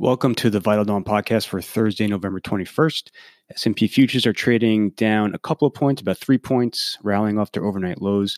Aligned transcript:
Welcome 0.00 0.34
to 0.36 0.50
the 0.50 0.58
Vital 0.58 0.84
Dawn 0.84 1.04
podcast 1.04 1.46
for 1.46 1.62
Thursday, 1.62 2.08
November 2.08 2.40
21st. 2.40 3.10
S&P 3.50 3.86
futures 3.86 4.26
are 4.26 4.32
trading 4.32 4.90
down 4.90 5.32
a 5.36 5.38
couple 5.38 5.68
of 5.68 5.74
points, 5.74 6.02
about 6.02 6.18
3 6.18 6.36
points, 6.36 6.98
rallying 7.04 7.38
off 7.38 7.52
their 7.52 7.64
overnight 7.64 8.02
lows. 8.02 8.36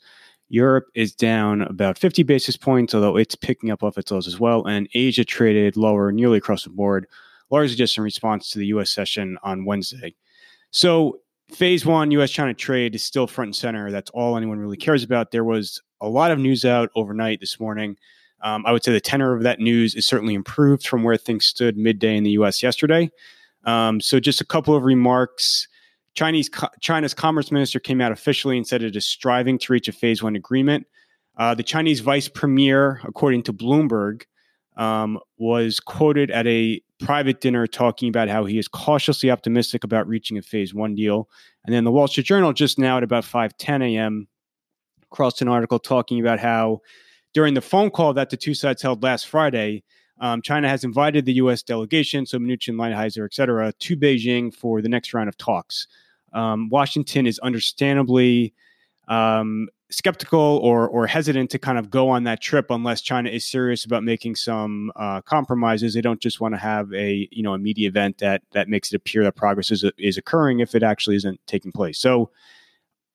Europe 0.50 0.84
is 0.95 1.14
down 1.14 1.62
about 1.62 1.96
50 1.96 2.24
basis 2.24 2.58
points, 2.58 2.95
although 2.95 3.16
it's 3.16 3.34
picking 3.34 3.71
up 3.71 3.82
off 3.82 3.96
its 3.96 4.11
lows 4.11 4.27
as 4.27 4.38
well, 4.38 4.66
and 4.66 4.87
Asia 4.92 5.24
traded 5.24 5.78
lower 5.78 6.12
nearly 6.12 6.37
across 6.37 6.64
the 6.64 6.69
board, 6.69 7.06
largely 7.50 7.74
just 7.74 7.96
in 7.96 8.04
response 8.04 8.50
to 8.50 8.58
the 8.58 8.66
US 8.66 8.90
session 8.90 9.38
on 9.42 9.64
Wednesday. 9.64 10.14
So, 10.72 11.20
phase 11.50 11.86
1 11.86 12.10
US 12.10 12.30
China 12.30 12.52
trade 12.52 12.94
is 12.94 13.02
still 13.02 13.26
front 13.26 13.48
and 13.48 13.56
center. 13.56 13.90
That's 13.90 14.10
all 14.10 14.36
anyone 14.36 14.58
really 14.58 14.76
cares 14.76 15.02
about. 15.02 15.30
There 15.30 15.42
was 15.42 15.80
a 16.02 16.09
lot 16.09 16.32
of 16.32 16.38
news 16.38 16.66
out 16.66 16.91
overnight 16.95 17.41
this 17.41 17.59
morning 17.59 17.96
um, 18.42 18.64
I 18.66 18.73
would 18.73 18.84
say 18.84 18.92
the 18.92 19.00
tenor 19.00 19.34
of 19.34 19.42
that 19.42 19.60
news 19.60 19.95
is 19.95 20.06
certainly 20.06 20.34
improved 20.34 20.87
from 20.87 21.02
where 21.02 21.16
things 21.16 21.46
stood 21.46 21.77
midday 21.77 22.16
in 22.16 22.24
the 22.24 22.30
U.S. 22.33 22.62
yesterday. 22.62 23.11
Um, 23.65 24.01
so, 24.01 24.20
just 24.20 24.41
a 24.41 24.45
couple 24.45 24.74
of 24.74 24.84
remarks. 24.84 25.69
Chinese 26.15 26.48
China's 26.80 27.12
commerce 27.12 27.52
minister 27.52 27.78
came 27.78 28.01
out 28.01 28.11
officially 28.11 28.56
and 28.56 28.66
said 28.66 28.83
it 28.83 28.97
is 28.97 29.06
striving 29.06 29.59
to 29.59 29.73
reach 29.73 29.87
a 29.87 29.92
phase 29.92 30.23
one 30.23 30.34
agreement. 30.34 30.87
Uh, 31.37 31.55
the 31.55 31.62
Chinese 31.62 32.01
vice 32.01 32.28
premier, 32.28 33.01
according 33.05 33.42
to 33.42 33.52
Bloomberg, 33.52 34.23
um, 34.77 35.19
was 35.37 35.78
quoted 35.80 36.30
at 36.30 36.47
a 36.47 36.80
private 37.00 37.42
dinner 37.42 37.66
talking 37.66 38.09
about 38.09 38.28
how 38.28 38.47
he 38.47 38.59
is 38.59 38.69
cautiously 38.69 39.30
optimistic 39.30 39.84
about 39.84 40.09
reaching 40.09 40.39
a 40.39 40.42
phase 40.42 40.73
one 40.73 40.95
deal. 40.95 41.28
And 41.66 41.75
then 41.75 41.84
the 41.84 41.92
Wall 41.92 42.09
Street 42.09 42.27
Journal 42.27 42.55
just 42.55 42.78
now 42.78 42.97
at 42.97 43.03
about 43.03 43.25
5:10 43.25 43.83
a.m. 43.83 44.28
crossed 45.11 45.42
an 45.42 45.48
article 45.48 45.78
talking 45.78 46.20
about 46.20 46.39
how 46.39 46.80
during 47.37 47.53
the 47.53 47.61
phone 47.61 47.91
call 47.91 48.15
that 48.15 48.31
the 48.31 48.37
two 48.37 48.55
sides 48.55 48.81
held 48.81 49.03
last 49.03 49.29
Friday, 49.29 49.85
um, 50.21 50.41
China 50.41 50.71
has 50.71 50.85
invited 50.85 51.27
the 51.27 51.35
U.S. 51.35 51.62
delegation, 51.62 52.25
so 52.25 52.39
Mnuchin, 52.39 52.77
Lighthizer, 52.77 53.27
et 53.27 53.35
cetera, 53.35 53.75
to 53.75 53.95
Beijing 53.95 54.55
for 54.55 54.81
the 54.81 54.89
next 54.89 55.12
round 55.12 55.28
of 55.28 55.37
talks. 55.37 55.87
Um, 56.33 56.70
Washington 56.70 57.27
is 57.27 57.39
understandably 57.41 58.55
um, 59.09 59.69
skeptical 59.91 60.61
or 60.62 60.89
or 60.89 61.06
hesitant 61.06 61.51
to 61.51 61.59
kind 61.59 61.78
of 61.78 61.91
go 61.91 62.09
on 62.09 62.25
that 62.25 62.41
trip 62.41 62.70
unless 62.70 63.03
China 63.03 63.28
is 63.28 63.45
serious 63.45 63.84
about 63.84 64.03
making 64.03 64.34
some 64.34 64.91
uh, 64.97 65.21
compromises. 65.21 65.93
They 65.93 66.00
don't 66.00 66.23
just 66.23 66.41
want 66.41 66.55
to 66.55 66.59
have 66.59 66.91
a 66.95 67.28
you 67.31 67.43
know 67.43 67.53
a 67.53 67.59
media 67.59 67.87
event 67.87 68.17
that 68.17 68.45
that 68.53 68.71
makes 68.71 68.95
it 68.95 68.97
appear 68.97 69.23
that 69.25 69.37
progress 69.37 69.71
is 69.71 69.84
is 69.98 70.17
occurring 70.17 70.61
if 70.61 70.75
it 70.75 70.83
actually 70.83 71.17
isn't 71.17 71.39
taking 71.47 71.71
place. 71.71 71.98
So 71.98 72.31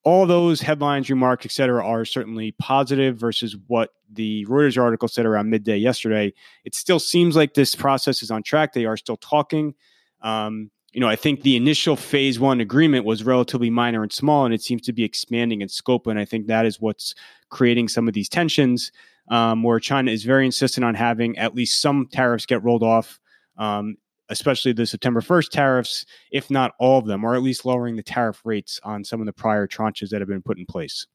all 0.04 0.26
those 0.26 0.62
headlines, 0.62 1.10
remarks, 1.10 1.46
et 1.46 1.52
cetera, 1.52 1.86
are 1.86 2.06
certainly 2.06 2.54
positive 2.54 3.18
versus 3.18 3.56
what 3.68 3.92
the 4.12 4.46
Reuters 4.46 4.82
article 4.82 5.08
said 5.08 5.26
around 5.26 5.50
midday 5.50 5.78
yesterday. 5.78 6.34
It 6.66 6.74
still 6.74 7.00
seems 7.00 7.36
like 7.36 7.54
this 7.54 7.76
process 7.76 8.24
is 8.24 8.32
on 8.32 8.44
track. 8.44 8.74
They 8.74 8.86
are 8.86 8.98
still 8.98 9.18
talking. 9.18 9.76
Um, 10.22 10.72
you 10.92 11.00
know, 11.00 11.08
I 11.08 11.16
think 11.16 11.44
the 11.44 11.56
initial 11.56 11.96
phase 11.96 12.40
one 12.40 12.60
agreement 12.60 13.06
was 13.06 13.24
relatively 13.24 13.70
minor 13.70 14.04
and 14.04 14.12
small, 14.12 14.44
and 14.44 14.54
it 14.54 14.62
seems 14.62 14.82
to 14.84 14.94
be 14.94 15.04
expanding 15.04 15.62
in 15.62 15.70
scope. 15.70 16.08
And 16.08 16.20
I 16.20 16.26
think 16.26 16.48
that 16.48 16.66
is 16.66 16.82
what's 16.82 17.16
creating 17.50 17.88
some 17.88 18.08
of 18.08 18.14
these 18.14 18.28
tensions, 18.28 18.92
um, 19.30 19.64
where 19.64 19.80
China 19.80 20.12
is 20.12 20.24
very 20.24 20.46
insistent 20.46 20.84
on 20.84 20.96
having 20.96 21.38
at 21.38 21.56
least 21.56 21.80
some 21.80 22.08
tariffs 22.12 22.46
get 22.46 22.64
rolled 22.64 22.84
off. 22.84 23.20
Um, 23.58 23.98
especially 24.32 24.74
the 24.74 24.86
September 24.86 25.22
1st 25.22 25.50
tariffs, 25.50 26.06
if 26.32 26.50
not 26.50 26.74
all 26.80 26.98
of 26.98 27.06
them, 27.06 27.24
or 27.24 27.36
at 27.36 27.44
least 27.44 27.66
lowering 27.66 27.98
the 27.98 28.04
tariff 28.04 28.42
rates 28.44 28.80
on 28.84 29.04
some 29.04 29.20
of 29.20 29.26
the 29.26 29.34
prior 29.34 29.68
tranches 29.68 30.10
that 30.10 30.22
have 30.22 30.28
been 30.30 30.42
put 30.42 30.58
in 30.58 30.66
place. 30.66 31.06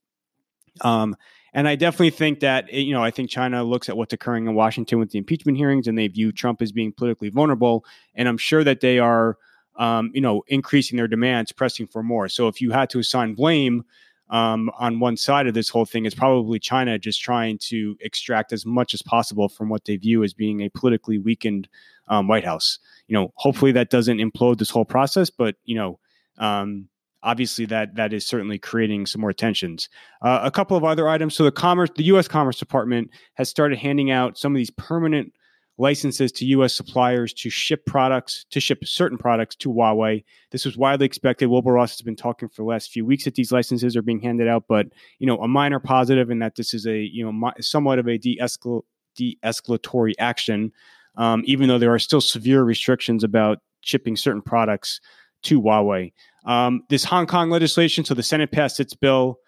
Um, 0.83 1.17
and 1.55 1.67
I 1.67 1.75
definitely 1.75 2.11
think 2.11 2.41
that, 2.41 2.70
you 2.70 2.92
know, 2.92 3.03
I 3.03 3.11
think 3.11 3.31
China 3.31 3.64
looks 3.64 3.89
at 3.89 3.97
what's 3.97 4.12
occurring 4.12 4.47
in 4.47 4.55
Washington 4.55 4.98
with 4.98 5.11
the 5.11 5.19
impeachment 5.19 5.56
hearings 5.56 5.86
and 5.86 5.97
they 5.97 6.06
view 6.06 6.31
Trump 6.31 6.61
as 6.61 6.70
being 6.70 6.92
politically 6.92 7.31
vulnerable. 7.31 7.84
And 8.14 8.28
I'm 8.28 8.36
sure 8.36 8.62
that 8.62 8.81
they 8.81 8.98
are, 8.98 9.39
um, 9.77 10.11
you 10.12 10.20
know, 10.20 10.42
increasing 10.48 10.98
their 10.98 11.08
demands, 11.08 11.53
pressing 11.53 11.86
for 11.86 12.03
more. 12.03 12.28
So 12.28 12.47
if 12.48 12.61
you 12.61 12.73
had 12.73 12.91
to 12.91 12.98
assign 12.98 13.34
blame, 13.34 13.85
um, 14.29 14.70
on 14.79 14.98
one 14.98 15.17
side 15.17 15.47
of 15.47 15.55
this 15.55 15.69
whole 15.69 15.85
thing 15.85 16.05
is 16.05 16.14
probably 16.14 16.59
China 16.59 16.98
just 16.98 17.20
trying 17.20 17.59
to 17.59 17.97
extract 18.01 18.53
as 18.53 18.67
much 18.67 18.92
as 18.92 19.03
possible 19.03 19.48
from 19.48 19.69
what 19.69 19.85
they 19.85 19.97
view 19.97 20.25
as 20.25 20.35
being 20.35 20.63
a 20.63 20.69
politically 20.69 21.19
weakened 21.19 21.69
um, 22.09 22.27
White 22.29 22.45
House. 22.45 22.79
You 23.09 23.15
know, 23.15 23.33
hopefully 23.36 23.73
that 23.73 23.91
doesn't 23.91 24.19
implode 24.19 24.59
this 24.59 24.70
whole 24.70 24.85
process, 24.85 25.31
but 25.31 25.57
you 25.65 25.77
know, 25.77 25.98
um, 26.39 26.89
obviously 27.23 27.67
that 27.67 27.97
that 27.97 28.13
is 28.13 28.27
certainly 28.27 28.59
creating 28.59 29.07
some 29.07 29.20
more 29.20 29.33
tensions. 29.33 29.89
Uh, 30.23 30.41
a 30.42 30.51
couple 30.51 30.77
of 30.77 30.85
other 30.85 31.09
items. 31.09 31.35
So 31.35 31.45
the 31.45 31.53
commerce, 31.53 31.91
the 31.95 32.05
U.S. 32.05 32.29
Commerce 32.29 32.59
Department 32.59 33.11
has 33.35 33.48
started 33.48 33.79
handing 33.79 34.11
out 34.11 34.39
some 34.39 34.55
of 34.55 34.57
these 34.57 34.70
permanent 34.70 35.33
licenses 35.79 36.33
to 36.33 36.47
U.S. 36.47 36.75
suppliers 36.75 37.33
to 37.35 37.51
ship 37.51 37.85
products, 37.87 38.47
to 38.51 38.61
ship 38.61 38.85
certain 38.85 39.19
products 39.19 39.57
to 39.57 39.69
Huawei. 39.69 40.25
This 40.51 40.64
was 40.64 40.77
widely 40.77 41.07
expected. 41.07 41.47
Wilbur 41.47 41.73
Ross 41.73 41.92
has 41.92 42.03
been 42.03 42.17
talking 42.17 42.48
for 42.48 42.63
the 42.63 42.69
last 42.69 42.91
few 42.91 43.05
weeks 43.05 43.25
that 43.25 43.35
these 43.35 43.53
licenses 43.53 43.97
are 43.97 44.03
being 44.03 44.20
handed 44.20 44.48
out, 44.48 44.65
but 44.69 44.86
you 45.19 45.27
know, 45.27 45.39
a 45.39 45.48
minor 45.48 45.81
positive 45.81 46.31
in 46.31 46.39
that 46.39 46.57
this 46.57 46.73
is 46.73 46.86
a 46.86 46.98
you 46.98 47.25
know 47.25 47.53
somewhat 47.61 47.98
of 47.98 48.09
a 48.09 48.19
de-escal- 48.19 48.85
de-escalatory 49.17 50.15
action 50.19 50.73
um, 51.17 51.42
even 51.47 51.69
though 51.69 51.79
there 51.79 51.92
are 51.92 51.98
still 51.98 52.20
severe 52.20 52.63
restrictions 52.63 53.25
about 53.25 53.59
shipping 53.81 54.17
certain 54.17 54.42
products 54.42 55.01
to 55.42 55.61
Huawei. 55.61 56.13
Um, 56.45 56.83
this 56.89 57.05
Hong 57.05 57.27
Kong 57.27 57.51
legislation, 57.51 58.05
so 58.05 58.15
the 58.15 58.23
Senate 58.23 58.53
passed 58.53 58.81
its 58.81 58.95
bill 58.95 59.39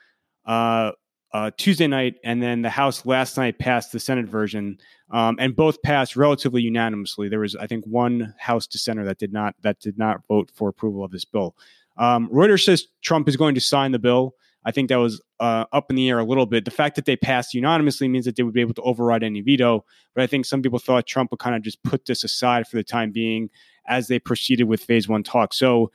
uh, 0.47 0.93
uh, 1.33 1.51
Tuesday 1.57 1.87
night, 1.87 2.17
and 2.25 2.43
then 2.43 2.63
the 2.63 2.71
House 2.71 3.05
last 3.05 3.37
night 3.37 3.59
passed 3.59 3.93
the 3.93 4.01
Senate 4.01 4.27
version, 4.27 4.79
um, 5.11 5.37
and 5.39 5.55
both 5.55 5.81
passed 5.83 6.17
relatively 6.17 6.63
unanimously. 6.63 7.29
There 7.29 7.41
was, 7.41 7.55
I 7.57 7.67
think, 7.67 7.85
one 7.85 8.35
House 8.39 8.67
dissenter 8.67 9.05
that 9.05 9.19
did 9.19 9.33
not 9.33 9.55
that 9.63 9.81
did 9.81 9.99
not 9.99 10.27
vote 10.27 10.51
for 10.55 10.69
approval 10.69 11.05
of 11.05 11.11
this 11.11 11.25
bill. 11.25 11.55
Um, 11.99 12.29
Reuters 12.31 12.65
says 12.65 12.87
Trump 13.03 13.29
is 13.29 13.37
going 13.37 13.55
to 13.55 13.61
sign 13.61 13.93
the 13.93 13.99
bill. 13.99 14.35
I 14.65 14.71
think 14.71 14.89
that 14.89 14.97
was 14.97 15.23
uh, 15.41 15.65
up 15.73 15.89
in 15.89 15.97
the 15.97 16.09
air 16.09 16.19
a 16.19 16.25
little 16.25 16.45
bit. 16.45 16.65
The 16.65 16.71
fact 16.71 16.97
that 16.97 17.05
they 17.05 17.17
passed 17.17 17.55
unanimously 17.55 18.09
means 18.09 18.25
that 18.25 18.37
they 18.37 18.43
would 18.43 18.55
be 18.55 18.61
able 18.61 18.75
to 18.75 18.83
override 18.83 19.23
any 19.23 19.41
veto. 19.41 19.85
But 20.15 20.25
I 20.25 20.27
think 20.27 20.45
some 20.45 20.63
people 20.63 20.79
thought 20.79 21.07
Trump 21.07 21.31
would 21.31 21.41
kind 21.41 21.57
of 21.57 21.63
just 21.63 21.83
put 21.85 22.05
this 22.07 22.25
aside 22.25 22.67
for 22.67 22.77
the 22.77 22.85
time 22.85 23.11
being 23.11 23.51
as 23.87 24.09
they 24.09 24.19
proceeded 24.19 24.65
with 24.65 24.83
phase 24.83 25.09
one 25.09 25.23
talks. 25.23 25.59
So 25.59 25.91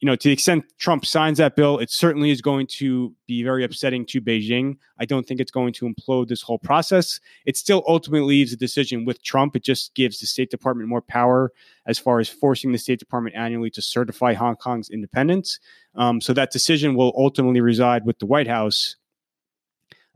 you 0.00 0.06
know, 0.06 0.14
to 0.14 0.28
the 0.28 0.32
extent 0.32 0.64
Trump 0.78 1.06
signs 1.06 1.38
that 1.38 1.56
bill, 1.56 1.78
it 1.78 1.90
certainly 1.90 2.30
is 2.30 2.42
going 2.42 2.66
to 2.66 3.14
be 3.26 3.42
very 3.42 3.64
upsetting 3.64 4.04
to 4.06 4.20
Beijing. 4.20 4.76
I 4.98 5.06
don't 5.06 5.26
think 5.26 5.40
it's 5.40 5.50
going 5.50 5.72
to 5.74 5.88
implode 5.88 6.28
this 6.28 6.42
whole 6.42 6.58
process. 6.58 7.18
It 7.46 7.56
still 7.56 7.82
ultimately 7.88 8.26
leaves 8.26 8.52
a 8.52 8.56
decision 8.56 9.06
with 9.06 9.22
Trump. 9.22 9.56
It 9.56 9.64
just 9.64 9.94
gives 9.94 10.20
the 10.20 10.26
State 10.26 10.50
Department 10.50 10.90
more 10.90 11.00
power 11.00 11.50
as 11.86 11.98
far 11.98 12.20
as 12.20 12.28
forcing 12.28 12.72
the 12.72 12.78
State 12.78 12.98
Department 12.98 13.36
annually 13.36 13.70
to 13.70 13.80
certify 13.80 14.34
Hong 14.34 14.56
Kong's 14.56 14.90
independence. 14.90 15.58
Um, 15.94 16.20
so 16.20 16.34
that 16.34 16.52
decision 16.52 16.94
will 16.94 17.14
ultimately 17.16 17.62
reside 17.62 18.04
with 18.04 18.18
the 18.18 18.26
White 18.26 18.48
House. 18.48 18.96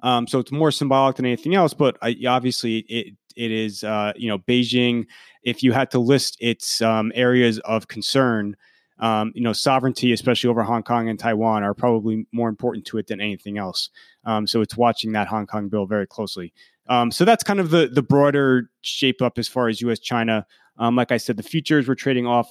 Um, 0.03 0.27
so 0.27 0.39
it's 0.39 0.53
more 0.53 0.71
symbolic 0.71 1.17
than 1.17 1.27
anything 1.27 1.55
else, 1.55 1.73
but 1.73 1.97
I, 2.03 2.17
obviously 2.27 2.79
it 2.89 3.15
it 3.37 3.51
is 3.51 3.85
uh, 3.85 4.13
you 4.17 4.29
know 4.29 4.39
Beijing. 4.39 5.07
If 5.43 5.63
you 5.63 5.73
had 5.73 5.91
to 5.93 5.99
list 5.99 6.37
its 6.41 6.83
um, 6.83 7.13
areas 7.15 7.59
of 7.61 7.89
concern 7.89 8.57
um, 9.01 9.33
you 9.35 9.43
know, 9.43 9.53
sovereignty, 9.53 10.13
especially 10.13 10.49
over 10.49 10.63
Hong 10.63 10.83
Kong 10.83 11.09
and 11.09 11.19
Taiwan, 11.19 11.65
are 11.65 11.75
probably 11.75 12.27
more 12.33 12.49
important 12.49 12.85
to 12.87 12.99
it 12.99 13.07
than 13.07 13.21
anything 13.21 13.59
else. 13.59 13.91
Um, 14.25 14.47
so 14.47 14.61
it's 14.61 14.77
watching 14.77 15.13
that 15.13 15.27
Hong 15.27 15.47
Kong 15.47 15.69
bill 15.69 15.87
very 15.87 16.07
closely. 16.07 16.53
Um, 16.89 17.11
so 17.11 17.25
that's 17.25 17.45
kind 17.45 17.61
of 17.61 17.71
the 17.71 17.89
the 17.89 18.03
broader 18.03 18.71
shape 18.83 19.23
up 19.23 19.39
as 19.39 19.49
far 19.49 19.69
as 19.69 19.81
U.S. 19.81 19.99
China. 19.99 20.47
Um, 20.79 20.97
like 20.97 21.13
I 21.13 21.17
said, 21.17 21.37
the 21.37 21.43
futures 21.43 21.89
were 21.89 21.95
trading 21.95 22.27
off 22.27 22.51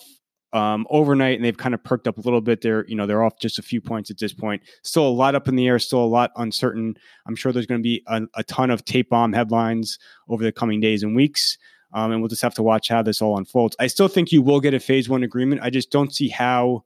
um, 0.54 0.88
overnight, 0.90 1.36
and 1.36 1.46
they've 1.46 1.58
kind 1.58 1.76
of 1.76 1.84
perked 1.84 2.08
up 2.08 2.18
a 2.18 2.22
little 2.22 2.42
bit. 2.42 2.62
They're 2.62 2.86
you 2.88 2.96
know 2.96 3.06
they're 3.06 3.24
off 3.24 3.40
just 3.40 3.60
a 3.60 3.62
few 3.62 3.82
points 3.82 4.10
at 4.10 4.18
this 4.18 4.34
point. 4.34 4.64
Still 4.84 5.08
a 5.08 5.10
lot 5.10 5.36
up 5.36 5.48
in 5.48 5.56
the 5.56 5.68
air. 5.68 5.78
Still 5.78 6.04
a 6.04 6.06
lot 6.06 6.32
uncertain. 6.38 6.96
I'm 7.28 7.36
sure 7.36 7.52
there's 7.52 7.66
going 7.66 7.82
to 7.82 7.84
be 7.84 8.04
a, 8.08 8.22
a 8.36 8.44
ton 8.44 8.72
of 8.72 8.86
tape 8.86 9.10
bomb 9.10 9.34
headlines 9.34 10.00
over 10.30 10.44
the 10.44 10.52
coming 10.52 10.80
days 10.80 11.04
and 11.04 11.16
weeks. 11.16 11.58
Um, 11.94 12.12
and 12.12 12.22
we'll 12.22 12.30
just 12.30 12.42
have 12.42 12.54
to 12.56 12.64
watch 12.64 12.90
how 12.90 13.02
this 13.02 13.22
all 13.22 13.38
unfolds. 13.38 13.76
I 13.80 13.88
still 13.88 14.08
think 14.08 14.32
you 14.32 14.42
will 14.42 14.60
get 14.60 14.74
a 14.74 14.80
phase 14.80 15.10
one 15.10 15.24
agreement. 15.24 15.62
I 15.64 15.70
just 15.70 15.92
don't 15.92 16.14
see 16.14 16.30
how, 16.30 16.84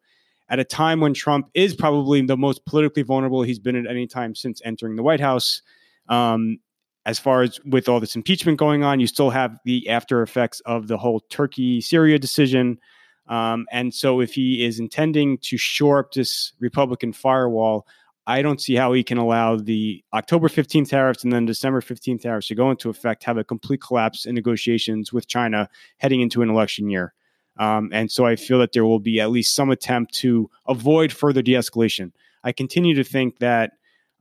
at 0.50 0.60
a 0.60 0.64
time 0.64 1.02
when 1.02 1.14
Trump 1.14 1.50
is 1.54 1.76
probably 1.76 2.22
the 2.22 2.38
most 2.38 2.66
politically 2.66 3.04
vulnerable 3.04 3.44
he's 3.44 3.60
been 3.60 3.76
at 3.76 3.90
any 3.90 4.08
time 4.08 4.34
since 4.34 4.62
entering 4.64 4.96
the 4.96 5.04
White 5.04 5.20
House, 5.20 5.62
um, 6.10 6.60
as 7.06 7.20
far 7.20 7.42
as 7.42 7.60
with 7.66 7.90
all 7.90 8.00
this 8.00 8.16
impeachment 8.16 8.58
going 8.58 8.84
on, 8.84 9.00
you 9.00 9.08
still 9.08 9.30
have 9.30 9.58
the 9.66 9.90
after 9.90 10.22
effects 10.22 10.62
of 10.62 10.88
the 10.88 10.98
whole 10.98 11.20
Turkey 11.30 11.82
Syria 11.82 12.18
decision. 12.18 12.80
Um, 13.28 13.66
and 13.72 13.94
so, 13.94 14.20
if 14.20 14.34
he 14.34 14.66
is 14.66 14.80
intending 14.80 15.38
to 15.40 15.58
shore 15.58 16.00
up 16.00 16.12
this 16.12 16.54
Republican 16.60 17.14
firewall, 17.14 17.88
I 18.26 18.42
don't 18.42 18.62
see 18.62 18.76
how 18.76 18.94
he 18.94 19.04
can 19.04 19.18
allow 19.18 19.58
the 19.58 20.04
October 20.14 20.48
15th 20.48 20.90
tariffs 20.90 21.24
and 21.24 21.34
then 21.34 21.46
December 21.46 21.82
15th 21.82 22.22
tariffs 22.22 22.48
to 22.48 22.56
go 22.56 22.72
into 22.72 22.90
effect, 22.90 23.24
have 23.26 23.38
a 23.38 23.44
complete 23.44 23.82
collapse 23.82 24.26
in 24.26 24.34
negotiations 24.36 25.12
with 25.12 25.28
China 25.28 25.68
heading 25.98 26.22
into 26.22 26.42
an 26.42 26.50
election 26.50 26.90
year. 26.90 27.14
Um, 27.58 27.90
and 27.92 28.10
so 28.10 28.26
I 28.26 28.36
feel 28.36 28.60
that 28.60 28.72
there 28.72 28.86
will 28.86 29.00
be 29.00 29.20
at 29.20 29.30
least 29.30 29.54
some 29.54 29.70
attempt 29.70 30.14
to 30.16 30.50
avoid 30.68 31.12
further 31.12 31.42
de 31.42 31.54
escalation. 31.54 32.12
I 32.44 32.52
continue 32.52 32.96
to 32.96 33.04
think 33.04 33.40
that 33.40 33.74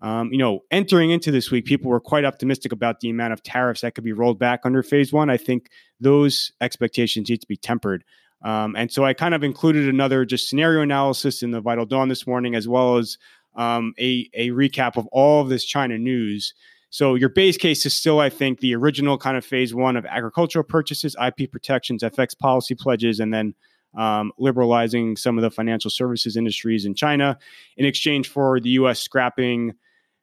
Um, 0.02 0.32
you 0.32 0.38
know, 0.38 0.64
entering 0.72 1.10
into 1.12 1.30
this 1.30 1.52
week, 1.52 1.64
people 1.64 1.88
were 1.88 2.00
quite 2.00 2.24
optimistic 2.24 2.72
about 2.72 2.98
the 2.98 3.08
amount 3.08 3.32
of 3.34 3.40
tariffs 3.44 3.82
that 3.82 3.94
could 3.94 4.02
be 4.02 4.12
rolled 4.12 4.36
back 4.36 4.60
under 4.64 4.82
phase 4.82 5.12
one. 5.12 5.30
I 5.30 5.36
think 5.36 5.70
those 6.00 6.50
expectations 6.60 7.30
need 7.30 7.40
to 7.40 7.46
be 7.46 7.56
tempered. 7.56 8.02
Um, 8.42 8.74
and 8.74 8.90
so 8.90 9.04
I 9.04 9.14
kind 9.14 9.32
of 9.32 9.44
included 9.44 9.88
another 9.88 10.24
just 10.24 10.48
scenario 10.48 10.82
analysis 10.82 11.44
in 11.44 11.52
the 11.52 11.60
Vital 11.60 11.86
Dawn 11.86 12.08
this 12.08 12.26
morning, 12.26 12.56
as 12.56 12.66
well 12.66 12.98
as 12.98 13.16
um, 13.54 13.94
a, 13.98 14.28
a 14.34 14.50
recap 14.50 14.96
of 14.96 15.06
all 15.08 15.42
of 15.42 15.48
this 15.48 15.64
China 15.64 15.98
news. 15.98 16.54
So 16.90 17.14
your 17.14 17.30
base 17.30 17.56
case 17.56 17.86
is 17.86 17.94
still, 17.94 18.20
I 18.20 18.28
think, 18.28 18.60
the 18.60 18.74
original 18.74 19.16
kind 19.16 19.36
of 19.36 19.44
phase 19.44 19.74
one 19.74 19.96
of 19.96 20.04
agricultural 20.04 20.64
purchases, 20.64 21.16
IP 21.24 21.50
protections, 21.50 22.02
FX 22.02 22.38
policy 22.38 22.74
pledges, 22.74 23.18
and 23.18 23.32
then 23.32 23.54
um, 23.96 24.32
liberalizing 24.38 25.16
some 25.16 25.38
of 25.38 25.42
the 25.42 25.50
financial 25.50 25.90
services 25.90 26.36
industries 26.36 26.84
in 26.84 26.94
China 26.94 27.38
in 27.76 27.86
exchange 27.86 28.28
for 28.28 28.60
the 28.60 28.70
U.S. 28.70 29.00
scrapping 29.00 29.72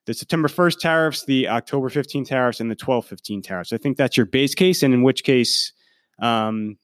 the 0.06 0.14
September 0.14 0.48
1st 0.48 0.80
tariffs, 0.80 1.26
the 1.26 1.48
October 1.48 1.90
15 1.90 2.26
tariffs, 2.26 2.60
and 2.60 2.72
the 2.72 2.76
12 2.76 3.06
15 3.06 3.42
tariffs. 3.42 3.74
I 3.74 3.78
think 3.78 3.98
that's 3.98 4.18
your 4.18 4.26
base 4.26 4.56
case, 4.56 4.82
and 4.82 4.94
in 4.94 5.04
which 5.04 5.24
case, 5.24 5.72
um, 6.22 6.78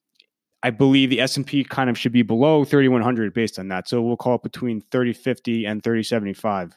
I 0.65 0.71
believe 0.71 1.11
the 1.11 1.21
S&P 1.21 1.63
kind 1.63 1.91
of 1.91 1.97
should 1.97 2.11
be 2.11 2.23
below 2.23 2.65
3100 2.65 3.35
based 3.35 3.59
on 3.59 3.67
that. 3.67 3.87
So 3.87 4.01
we'll 4.01 4.17
call 4.17 4.33
it 4.37 4.41
between 4.41 4.81
3050 4.89 5.63
and 5.63 5.83
3075. 5.83 6.75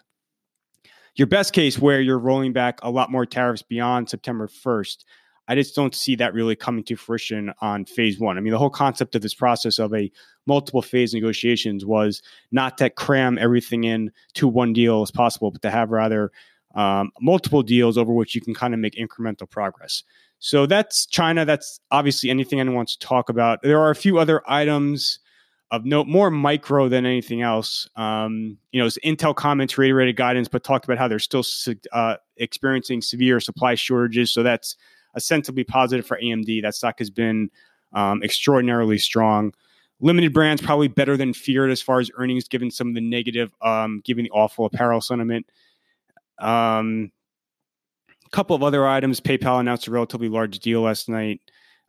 Your 1.15 1.27
best 1.27 1.55
case 1.55 1.79
where 1.79 1.99
you're 1.99 2.19
rolling 2.19 2.53
back 2.53 2.81
a 2.83 2.91
lot 2.91 3.11
more 3.11 3.25
tariffs 3.25 3.63
beyond 3.63 4.11
September 4.11 4.47
1st, 4.47 5.05
I 5.49 5.55
just 5.55 5.75
don't 5.75 5.95
see 5.95 6.17
that 6.17 6.35
really 6.35 6.55
coming 6.55 6.85
to 6.85 6.97
fruition 6.97 7.51
on 7.63 7.87
phase 7.87 8.21
1. 8.21 8.37
I 8.37 8.43
mean 8.43 8.53
the 8.53 8.59
whole 8.59 8.69
concept 8.69 9.15
of 9.15 9.23
this 9.23 9.33
process 9.33 9.79
of 9.79 9.95
a 9.95 10.13
multiple 10.45 10.83
phase 10.83 11.15
negotiations 11.15 11.87
was 11.87 12.21
not 12.53 12.77
to 12.79 12.91
cram 12.91 13.39
everything 13.39 13.85
in 13.85 14.13
to 14.35 14.49
one 14.49 14.75
deal 14.75 15.01
as 15.01 15.11
possible, 15.11 15.51
but 15.51 15.63
to 15.63 15.71
have 15.71 15.93
rather 15.93 16.31
um, 16.79 17.11
multiple 17.21 17.65
deals 17.65 17.99
over 17.99 18.13
which 18.13 18.37
you 18.37 18.41
can 18.41 18.55
kind 18.55 18.73
of 18.73 18.79
make 18.79 18.95
incremental 18.95 19.51
progress. 19.51 20.05
So 20.39 20.65
that's 20.65 21.07
China. 21.07 21.45
That's 21.45 21.81
obviously 21.91 22.31
anything 22.31 22.61
anyone 22.61 22.77
wants 22.77 22.97
to 22.97 23.05
talk 23.05 23.29
about. 23.29 23.63
There 23.63 23.81
are 23.81 23.91
a 23.91 23.97
few 23.97 24.19
other 24.19 24.49
items 24.49 25.19
of 25.73 25.85
note, 25.85 26.07
more 26.07 26.31
micro 26.31 26.89
than 26.89 27.05
anything 27.05 27.43
else. 27.43 27.89
Um, 27.97 28.59
you 28.71 28.81
know, 28.81 28.87
Intel 29.05 29.35
comments 29.35 29.77
reiterated 29.77 30.15
guidance, 30.15 30.47
but 30.47 30.63
talked 30.63 30.85
about 30.85 30.99
how 30.99 31.09
they're 31.09 31.19
still 31.19 31.43
uh, 31.93 32.17
experiencing 32.37 33.03
severe 33.03 33.41
supply 33.41 33.75
shortages. 33.75 34.33
So 34.33 34.45
that's 34.45 34.77
ostensibly 35.17 35.65
positive 35.65 36.07
for 36.07 36.17
AMD. 36.23 36.63
That 36.63 36.77
stock 36.77 37.01
has 37.01 37.11
been 37.11 37.51
um, 37.93 38.23
extraordinarily 38.23 38.99
strong. 38.99 39.53
Limited 40.01 40.33
brands 40.33 40.63
probably 40.63 40.87
better 40.87 41.17
than 41.17 41.33
feared 41.35 41.73
as 41.73 41.83
far 41.83 41.99
as 41.99 42.09
earnings, 42.15 42.47
given 42.47 42.71
some 42.71 42.89
of 42.91 42.95
the 42.95 43.01
negative, 43.01 43.53
um, 43.63 44.01
given 44.05 44.23
the 44.23 44.31
awful 44.31 44.65
apparel 44.65 45.01
sentiment. 45.01 45.45
Um, 46.41 47.11
a 48.27 48.31
couple 48.31 48.55
of 48.55 48.63
other 48.63 48.87
items. 48.87 49.21
PayPal 49.21 49.61
announced 49.61 49.87
a 49.87 49.91
relatively 49.91 50.29
large 50.29 50.59
deal 50.59 50.83
last 50.83 51.09
night, 51.09 51.41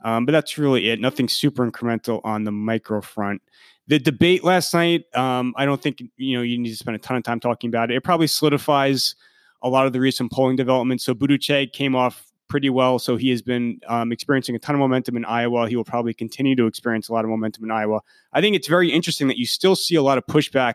um, 0.03 0.25
but 0.25 0.31
that's 0.31 0.57
really 0.57 0.89
it. 0.89 0.99
Nothing 0.99 1.27
super 1.27 1.69
incremental 1.69 2.21
on 2.23 2.43
the 2.43 2.51
micro 2.51 3.01
front. 3.01 3.41
The 3.87 3.99
debate 3.99 4.43
last 4.43 4.73
night, 4.73 5.03
um, 5.15 5.53
I 5.57 5.65
don't 5.65 5.81
think 5.81 6.01
you 6.17 6.37
know 6.37 6.43
you 6.43 6.57
need 6.57 6.69
to 6.69 6.77
spend 6.77 6.95
a 6.95 6.99
ton 6.99 7.17
of 7.17 7.23
time 7.23 7.39
talking 7.39 7.69
about 7.69 7.91
it. 7.91 7.95
It 7.97 8.03
probably 8.03 8.27
solidifies 8.27 9.15
a 9.61 9.69
lot 9.69 9.85
of 9.85 9.93
the 9.93 9.99
recent 9.99 10.31
polling 10.31 10.55
developments. 10.55 11.03
So 11.03 11.13
Buttigieg 11.13 11.73
came 11.73 11.95
off 11.95 12.25
pretty 12.47 12.69
well, 12.69 12.97
so 12.99 13.17
he 13.17 13.29
has 13.29 13.41
been 13.41 13.79
um, 13.87 14.11
experiencing 14.11 14.55
a 14.55 14.59
ton 14.59 14.75
of 14.75 14.79
momentum 14.79 15.17
in 15.17 15.25
Iowa. 15.25 15.67
He 15.67 15.75
will 15.75 15.83
probably 15.83 16.13
continue 16.13 16.55
to 16.55 16.65
experience 16.65 17.09
a 17.09 17.13
lot 17.13 17.25
of 17.25 17.29
momentum 17.29 17.63
in 17.63 17.71
Iowa. 17.71 18.01
I 18.33 18.41
think 18.41 18.55
it's 18.55 18.67
very 18.67 18.91
interesting 18.91 19.27
that 19.27 19.37
you 19.37 19.45
still 19.45 19.75
see 19.75 19.95
a 19.95 20.01
lot 20.01 20.17
of 20.17 20.25
pushback 20.25 20.73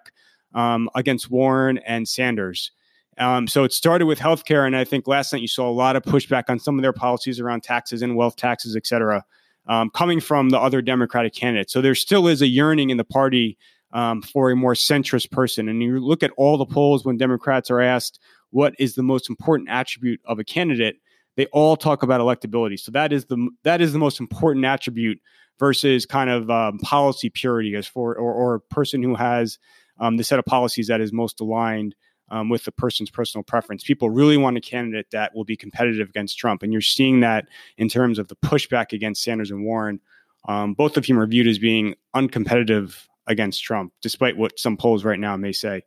um, 0.55 0.91
against 0.95 1.31
Warren 1.31 1.79
and 1.79 2.07
Sanders. 2.07 2.71
Um, 3.19 3.47
so 3.47 3.65
it 3.65 3.73
started 3.73 4.07
with 4.07 4.19
healthcare, 4.19 4.67
and 4.67 4.77
I 4.77 4.85
think 4.85 5.07
last 5.07 5.33
night 5.33 5.43
you 5.43 5.49
saw 5.49 5.69
a 5.69 5.73
lot 5.73 5.97
of 5.97 6.03
pushback 6.03 6.45
on 6.49 6.59
some 6.59 6.79
of 6.79 6.83
their 6.83 6.93
policies 6.93 7.39
around 7.41 7.63
taxes 7.63 8.03
and 8.03 8.17
wealth 8.17 8.37
taxes, 8.37 8.77
et 8.77 8.87
cetera, 8.87 9.25
um, 9.67 9.91
coming 9.91 10.21
from 10.21 10.51
the 10.51 10.59
other 10.59 10.83
Democratic 10.83 11.35
candidates. 11.35 11.73
So 11.73 11.81
there 11.81 11.95
still 11.95 12.27
is 12.27 12.43
a 12.43 12.49
yearning 12.49 12.91
in 12.91 12.97
the 12.97 13.05
party 13.05 13.57
um, 13.93 14.21
for 14.23 14.51
a 14.51 14.57
more 14.57 14.75
centrist 14.75 15.31
person. 15.31 15.69
And 15.69 15.83
you 15.83 16.01
look 16.01 16.23
at 16.23 16.33
all 16.37 16.59
the 16.59 16.67
polls 16.67 17.05
when 17.05 17.17
Democrats 17.17 17.71
are 17.71 17.81
asked 17.81 18.19
what 18.51 18.75
is 18.79 18.95
the 18.95 19.03
most 19.03 19.31
important 19.31 19.69
attribute 19.69 20.21
of 20.27 20.39
a 20.39 20.45
candidate, 20.45 20.97
they 21.37 21.47
all 21.47 21.77
talk 21.77 22.03
about 22.03 22.21
electability. 22.21 22.79
So 22.79 22.93
that 22.93 23.13
is 23.13 23.27
the 23.27 23.49
that 23.63 23.81
is 23.81 23.93
the 23.93 23.99
most 23.99 24.21
important 24.21 24.65
attribute 24.65 25.21
versus 25.59 26.07
kind 26.07 26.31
of 26.31 26.51
um, 26.51 26.79
policy 26.79 27.31
purity 27.31 27.75
as 27.77 27.87
for 27.87 28.15
or, 28.17 28.33
or 28.33 28.55
a 28.57 28.61
person 28.61 29.03
who 29.03 29.15
has 29.15 29.59
um, 29.99 30.17
the 30.17 30.25
set 30.25 30.39
of 30.39 30.45
policies 30.45 30.89
that 30.89 31.01
is 31.01 31.13
most 31.13 31.41
aligned 31.41 31.95
um, 32.31 32.49
with 32.49 32.65
the 32.65 32.73
person's 32.73 33.11
personal 33.11 33.43
preference. 33.43 33.85
People 33.85 34.11
really 34.11 34.37
want 34.37 34.57
a 34.57 34.61
candidate 34.61 35.07
that 35.13 35.35
will 35.35 35.45
be 35.45 35.57
competitive 35.57 36.09
against 36.09 36.39
Trump. 36.39 36.63
And 36.63 36.73
you're 36.73 36.83
seeing 36.83 37.21
that 37.21 37.47
in 37.77 37.89
terms 37.89 38.19
of 38.19 38.29
the 38.29 38.37
pushback 38.37 38.93
against 38.93 39.23
Sanders 39.23 39.51
and 39.51 39.65
Warren, 39.65 40.01
um, 40.49 40.75
both 40.75 40.97
of 40.97 41.07
whom 41.07 41.19
are 41.19 41.27
viewed 41.27 41.47
as 41.47 41.59
being 41.59 41.95
uncompetitive 42.15 43.07
against 43.27 43.63
Trump, 43.63 43.93
despite 44.03 44.37
what 44.37 44.59
some 44.59 44.77
polls 44.77 45.05
right 45.05 45.19
now 45.19 45.37
may 45.37 45.53
say. 45.53 45.83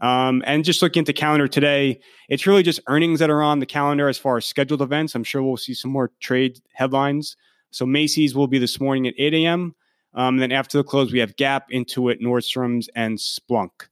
Um, 0.00 0.42
and 0.46 0.64
just 0.64 0.82
looking 0.82 1.02
at 1.02 1.06
the 1.06 1.12
calendar 1.12 1.46
today, 1.46 2.00
it's 2.28 2.46
really 2.46 2.64
just 2.64 2.80
earnings 2.88 3.20
that 3.20 3.30
are 3.30 3.42
on 3.42 3.60
the 3.60 3.66
calendar 3.66 4.08
as 4.08 4.18
far 4.18 4.36
as 4.36 4.44
scheduled 4.44 4.82
events. 4.82 5.14
I'm 5.14 5.24
sure 5.24 5.42
we'll 5.42 5.56
see 5.56 5.74
some 5.74 5.92
more 5.92 6.10
trade 6.20 6.58
headlines. 6.72 7.36
So 7.70 7.86
Macy's 7.86 8.34
will 8.34 8.48
be 8.48 8.58
this 8.58 8.80
morning 8.80 9.06
at 9.06 9.14
8 9.16 9.32
a.m. 9.34 9.74
Um, 10.14 10.38
then 10.38 10.52
after 10.52 10.76
the 10.76 10.84
close, 10.84 11.12
we 11.12 11.20
have 11.20 11.36
Gap, 11.36 11.70
Intuit, 11.70 12.20
Nordstrom's, 12.20 12.88
and 12.94 13.16
Splunk. 13.16 13.88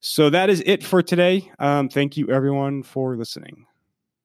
So 0.00 0.30
that 0.30 0.48
is 0.50 0.62
it 0.66 0.82
for 0.82 1.02
today. 1.02 1.50
Um, 1.58 1.88
thank 1.88 2.16
you, 2.16 2.28
everyone, 2.30 2.82
for 2.82 3.16
listening. 3.16 3.66